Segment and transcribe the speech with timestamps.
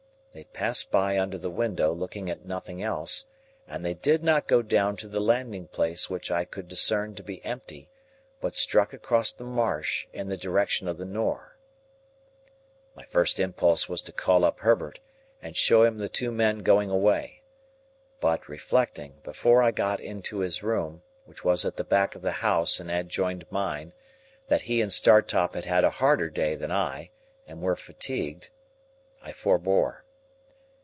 [0.33, 3.25] They passed by under the window, looking at nothing else,
[3.67, 7.21] and they did not go down to the landing place which I could discern to
[7.23, 7.89] be empty,
[8.39, 11.57] but struck across the marsh in the direction of the Nore.
[12.95, 15.01] My first impulse was to call up Herbert,
[15.41, 17.41] and show him the two men going away.
[18.21, 22.31] But reflecting, before I got into his room, which was at the back of the
[22.39, 23.91] house and adjoined mine,
[24.47, 27.09] that he and Startop had had a harder day than I,
[27.45, 28.49] and were fatigued,
[29.21, 30.05] I forbore.